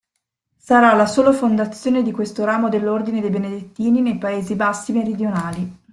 Sarà 0.57 0.95
la 0.95 1.05
sola 1.05 1.31
fondazione 1.31 2.01
di 2.01 2.09
questo 2.11 2.43
ramo 2.43 2.69
dell'ordine 2.69 3.21
dei 3.21 3.29
Benedettini 3.29 4.01
nei 4.01 4.17
Paesi 4.17 4.55
Bassi 4.55 4.93
meridionali. 4.93 5.77